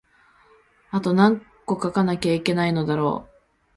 [0.89, 3.37] あとなんこ書かなきゃいけないのだろう